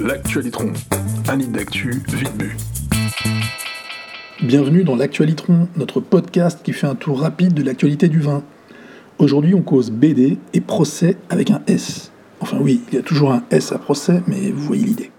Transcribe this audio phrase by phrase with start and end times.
[0.00, 0.72] L'actualitron,
[1.28, 2.56] un lit d'actu vite bu.
[4.42, 8.42] Bienvenue dans l'Actualitron, notre podcast qui fait un tour rapide de l'actualité du vin.
[9.18, 12.12] Aujourd'hui, on cause BD et procès avec un S.
[12.40, 15.10] Enfin oui, il y a toujours un S à procès, mais vous voyez l'idée.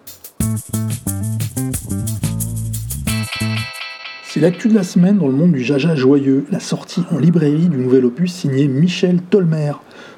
[4.23, 7.69] C'est l'actu de la semaine dans le monde du jaja joyeux, la sortie en librairie
[7.69, 9.73] du nouvel opus signé Michel Tolmer.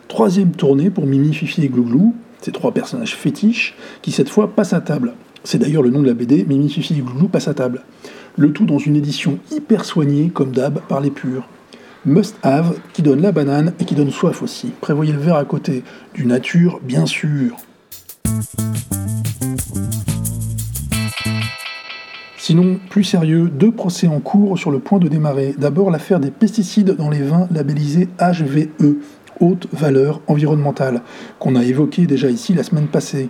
[0.10, 4.74] Troisième tournée pour Mimi, Fifi et Glouglou, ces trois personnages fétiches qui cette fois passent
[4.74, 5.14] à table.
[5.43, 7.84] C'est d'ailleurs le nom de la BD, Mimi, Fifi et Glouglou passent à table.
[8.38, 11.48] Le tout dans une édition hyper soignée, comme d'hab, par les purs.
[12.06, 14.71] Must have, qui donne la banane et qui donne soif aussi.
[14.79, 15.84] Prévoyez le verre à côté.
[16.14, 17.57] Du nature, bien sûr.
[22.37, 25.54] Sinon, plus sérieux, deux procès en cours sur le point de démarrer.
[25.57, 28.96] D'abord l'affaire des pesticides dans les vins labellisés HVE,
[29.39, 31.02] haute valeur environnementale,
[31.39, 33.30] qu'on a évoqué déjà ici la semaine passée.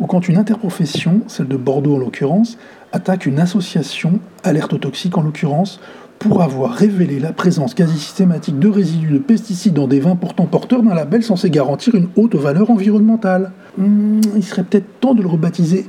[0.00, 2.58] Ou quand une interprofession, celle de Bordeaux en l'occurrence,
[2.92, 5.80] attaque une association, alerte toxique en l'occurrence,
[6.18, 10.46] pour avoir révélé la présence quasi systématique de résidus de pesticides dans des vins pourtant
[10.46, 13.50] porteurs d'un label censé garantir une haute valeur environnementale.
[13.76, 15.86] Hmm, il serait peut-être temps de le rebaptiser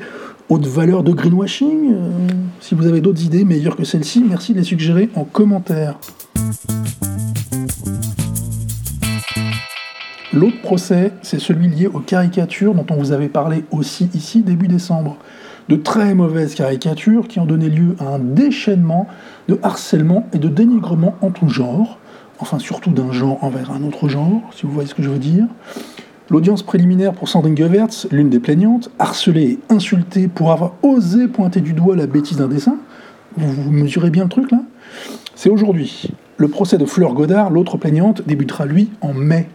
[0.50, 2.10] haute valeur de greenwashing euh,
[2.60, 6.00] Si vous avez d'autres idées meilleures que celle-ci, merci de les suggérer en commentaire.
[10.34, 14.68] L'autre procès, c'est celui lié aux caricatures dont on vous avait parlé aussi ici début
[14.68, 15.18] décembre.
[15.70, 19.08] De très mauvaises caricatures qui ont donné lieu à un déchaînement
[19.48, 22.00] de harcèlement et de dénigrement en tout genre,
[22.40, 25.20] enfin surtout d'un genre envers un autre genre, si vous voyez ce que je veux
[25.20, 25.46] dire.
[26.32, 31.62] L'audience préliminaire pour Sandrine Gewertz, l'une des plaignantes, harcelée et insultée pour avoir osé pointer
[31.62, 32.78] du doigt la bêtise d'un dessin.
[33.38, 34.62] Vous mesurez bien le truc là?
[35.36, 36.12] C'est aujourd'hui.
[36.38, 39.48] Le procès de Fleur Godard, l'autre plaignante, débutera lui en mai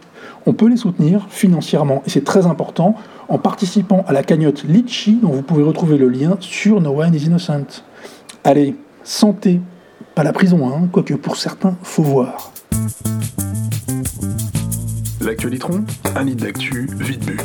[0.45, 2.95] on peut les soutenir financièrement, et c'est très important,
[3.27, 7.13] en participant à la cagnotte Litchi, dont vous pouvez retrouver le lien sur No Wine
[7.13, 7.83] is Innocent.
[8.43, 9.61] Allez, santé,
[10.15, 12.51] pas la prison, hein, quoique pour certains, faut voir.
[15.21, 15.83] L'actualitron,
[16.15, 17.37] un lit d'actu vite bu.